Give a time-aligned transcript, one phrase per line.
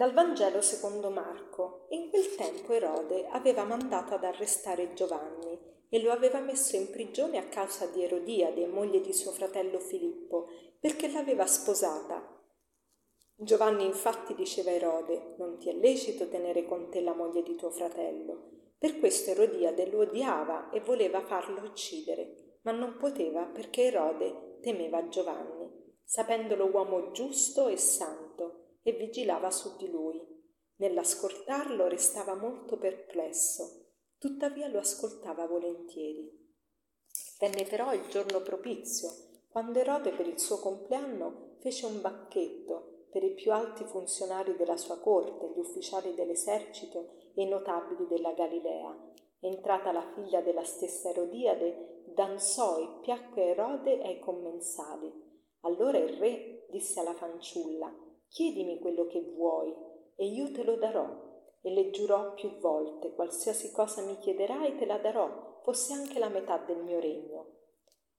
[0.00, 1.84] Dal Vangelo secondo Marco.
[1.90, 5.58] In quel tempo Erode aveva mandato ad arrestare Giovanni
[5.90, 10.48] e lo aveva messo in prigione a causa di Erodiade, moglie di suo fratello Filippo,
[10.80, 12.42] perché l'aveva sposata.
[13.34, 17.54] Giovanni infatti diceva a Erode, non ti è lecito tenere con te la moglie di
[17.54, 18.52] tuo fratello.
[18.78, 25.06] Per questo Erodiade lo odiava e voleva farlo uccidere, ma non poteva perché Erode temeva
[25.08, 25.70] Giovanni,
[26.02, 30.20] sapendolo uomo giusto e santo e vigilava su di lui.
[30.76, 36.38] Nell'ascoltarlo restava molto perplesso, tuttavia lo ascoltava volentieri.
[37.38, 39.10] Venne però il giorno propizio,
[39.48, 44.76] quando Erode per il suo compleanno fece un banchetto per i più alti funzionari della
[44.76, 48.96] sua corte, gli ufficiali dell'esercito e i notabili della Galilea.
[49.40, 55.12] Entrata la figlia della stessa Erodiade, danzò e piacque Erode ai commensali.
[55.60, 59.74] Allora il re disse alla fanciulla chiedimi quello che vuoi
[60.16, 61.28] e io te lo darò.
[61.62, 66.30] E le giurò più volte, qualsiasi cosa mi chiederai te la darò, fosse anche la
[66.30, 67.58] metà del mio regno.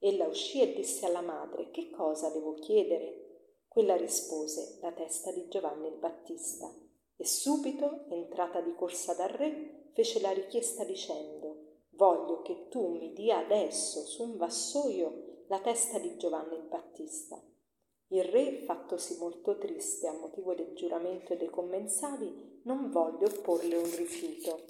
[0.00, 3.26] Ella uscì e disse alla madre, che cosa devo chiedere?
[3.68, 6.68] Quella rispose, la testa di Giovanni il Battista.
[7.16, 13.12] E subito, entrata di corsa dal re, fece la richiesta dicendo, voglio che tu mi
[13.12, 17.40] dia adesso su un vassoio la testa di Giovanni il Battista.
[18.08, 23.96] Il re, fattosi molto triste a motivo del giuramento dei commensali, non volle opporle un
[23.96, 24.64] rifiuto.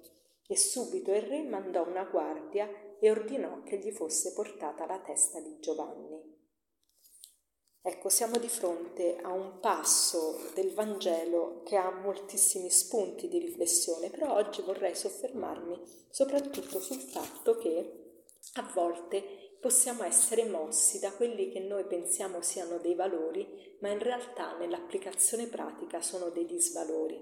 [0.46, 5.40] E subito il re mandò una guardia e ordinò che gli fosse portata la testa
[5.40, 6.36] di Giovanni.
[7.80, 14.10] Ecco, siamo di fronte a un passo del Vangelo che ha moltissimi spunti di riflessione,
[14.10, 15.80] però oggi vorrei soffermarmi
[16.10, 22.78] soprattutto sul fatto che a volte possiamo essere mossi da quelli che noi pensiamo siano
[22.78, 27.20] dei valori, ma in realtà nell'applicazione pratica sono dei disvalori.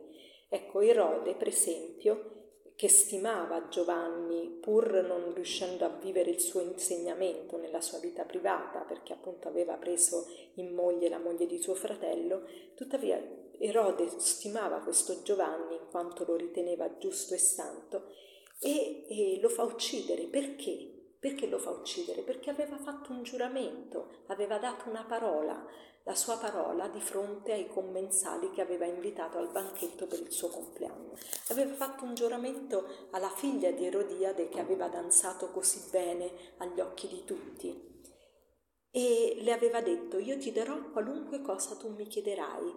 [0.49, 2.35] Ecco, Erode, per esempio,
[2.77, 8.81] che stimava Giovanni pur non riuscendo a vivere il suo insegnamento nella sua vita privata,
[8.81, 13.19] perché appunto aveva preso in moglie la moglie di suo fratello, tuttavia
[13.59, 18.13] Erode stimava questo Giovanni in quanto lo riteneva giusto e santo
[18.61, 20.25] e, e lo fa uccidere.
[20.25, 20.96] Perché?
[21.27, 22.23] Perché lo fa uccidere?
[22.23, 25.67] Perché aveva fatto un giuramento, aveva dato una parola,
[26.05, 30.47] la sua parola di fronte ai commensali che aveva invitato al banchetto per il suo
[30.47, 31.19] compleanno.
[31.49, 37.09] Aveva fatto un giuramento alla figlia di Erodiade che aveva danzato così bene agli occhi
[37.09, 38.05] di tutti.
[38.93, 42.73] E le aveva detto, io ti darò qualunque cosa tu mi chiederai,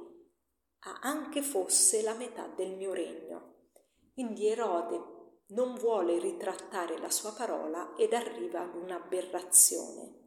[1.02, 3.68] anche fosse la metà del mio regno.
[4.16, 5.18] Quindi Erode
[5.50, 10.18] non vuole ritrattare la sua parola ed arriva ad un'aberrazione.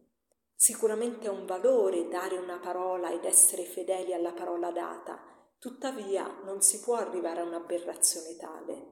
[0.55, 5.21] Sicuramente è un valore dare una parola ed essere fedeli alla parola data,
[5.59, 8.91] tuttavia non si può arrivare a un'aberrazione tale.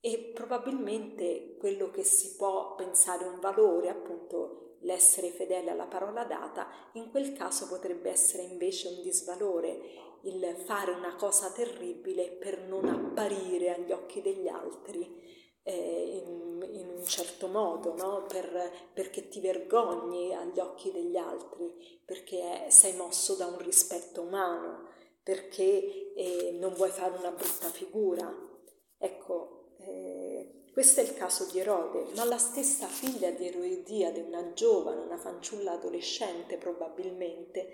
[0.00, 6.68] E probabilmente quello che si può pensare un valore, appunto l'essere fedele alla parola data,
[6.92, 9.80] in quel caso potrebbe essere invece un disvalore,
[10.24, 16.88] il fare una cosa terribile per non apparire agli occhi degli altri eh, in, in,
[16.88, 18.24] un certo modo, no?
[18.28, 24.88] per, perché ti vergogni agli occhi degli altri, perché sei mosso da un rispetto umano,
[25.22, 28.32] perché eh, non vuoi fare una brutta figura.
[28.98, 34.52] Ecco, eh, questo è il caso di Erode, ma la stessa figlia di Erodiade, una
[34.52, 37.72] giovane, una fanciulla adolescente probabilmente,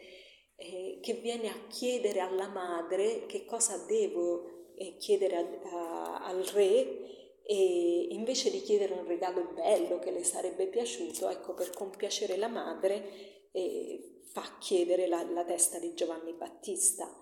[0.55, 6.43] eh, che viene a chiedere alla madre che cosa devo eh, chiedere a, a, al
[6.45, 7.20] re
[7.51, 12.47] e invece di chiedere un regalo bello che le sarebbe piaciuto, ecco, per compiacere la
[12.47, 17.13] madre, eh, fa chiedere la, la testa di Giovanni Battista.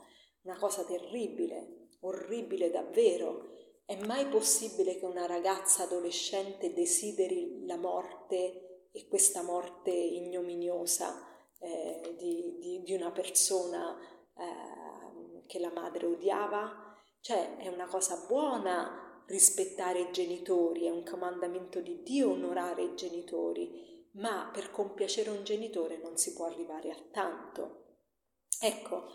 [0.43, 3.55] Una cosa terribile, orribile davvero.
[3.87, 11.27] È mai possibile che una ragazza adolescente desideri la morte e questa morte ignominiosa
[11.59, 13.99] eh, di, di, di, una persona
[14.37, 16.85] eh, che la madre odiava?
[17.19, 22.95] Cioè è una cosa buona rispettare i genitori, è un comandamento di Dio onorare i
[22.95, 27.85] genitori, ma per compiacere un genitore non si può arrivare a tanto.
[28.61, 29.07] Ecco,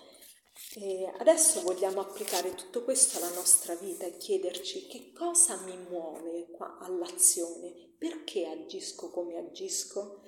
[0.75, 6.47] eh, adesso vogliamo applicare tutto questo alla nostra vita e chiederci che cosa mi muove
[6.51, 10.21] qua all'azione, perché agisco come agisco.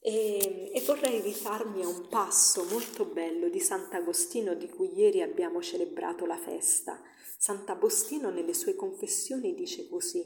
[0.00, 5.60] E, e, vorrei rifarmi a un passo molto bello di Sant'Agostino di cui ieri abbiamo
[5.60, 7.02] celebrato la festa.
[7.38, 10.24] Sant'Agostino nelle sue confessioni dice così,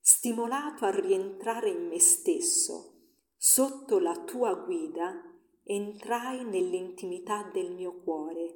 [0.00, 2.94] stimolato a rientrare in me stesso,
[3.36, 5.22] sotto la tua guida,
[5.62, 8.54] entrai nell'intimità del mio cuore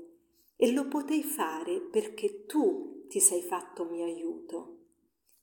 [0.57, 4.79] e lo potei fare perché tu ti sei fatto mio aiuto.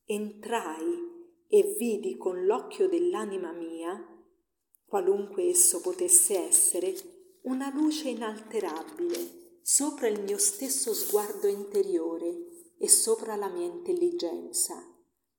[0.06, 1.17] Entrai
[1.47, 4.03] e vidi con l'occhio dell'anima mia,
[4.85, 6.94] qualunque esso potesse essere,
[7.44, 12.49] una luce inalterabile sopra il mio stesso sguardo interiore
[12.80, 14.81] e sopra la mia intelligenza.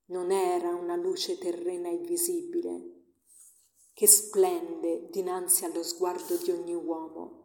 [0.07, 3.05] Non era una luce terrena e visibile,
[3.95, 7.41] che splende dinanzi allo sguardo di ogni uomo,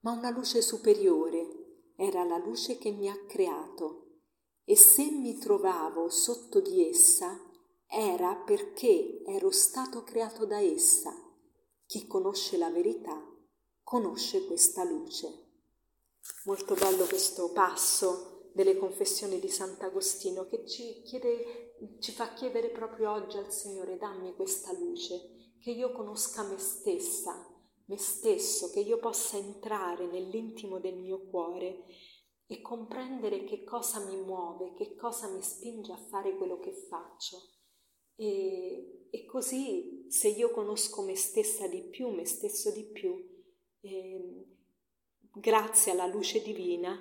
[0.00, 4.20] ma una luce superiore era la luce che mi ha creato
[4.64, 7.40] e se mi trovavo sotto di essa
[7.86, 11.12] era perché ero stato creato da essa.
[11.86, 13.18] Chi conosce la verità
[13.82, 15.46] conosce questa luce.
[16.44, 21.68] Molto bello questo passo delle confessioni di Sant'Agostino che ci chiede
[22.00, 27.46] ci fa chiedere proprio oggi al Signore, dammi questa luce, che io conosca me stessa,
[27.86, 31.84] me stesso, che io possa entrare nell'intimo del mio cuore
[32.46, 37.38] e comprendere che cosa mi muove, che cosa mi spinge a fare quello che faccio.
[38.16, 43.14] E, e così, se io conosco me stessa di più, me stesso di più,
[43.80, 44.46] eh,
[45.34, 47.00] grazie alla luce divina,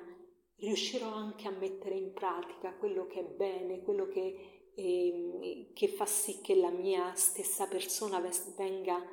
[0.59, 6.05] riuscirò anche a mettere in pratica quello che è bene, quello che eh, che fa
[6.05, 8.21] sì che la mia stessa persona
[8.55, 9.03] venga,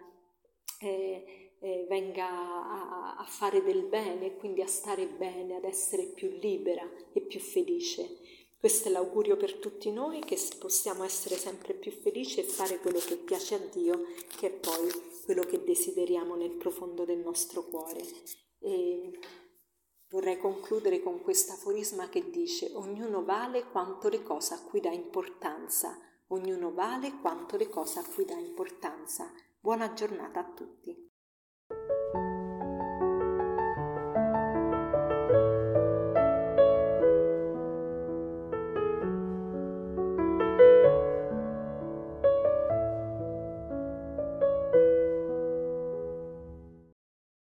[0.81, 6.29] eh, eh, venga a, a, fare del bene, quindi a stare bene, ad essere più
[6.38, 8.19] libera e più felice.
[8.58, 12.99] Questo è l'augurio per tutti noi, che possiamo essere sempre più felici e fare quello
[12.99, 14.05] che piace a Dio,
[14.37, 14.91] che è poi
[15.25, 18.00] quello che desideriamo nel profondo del nostro cuore.
[18.61, 19.19] E
[20.25, 24.91] Vorrei concludere con questo aforisma che dice ognuno vale quanto le cose a cui dà
[24.91, 25.99] importanza,
[26.29, 29.31] ognuno vale quanto le cose a cui dà importanza.
[29.61, 31.14] Buona giornata a tutti.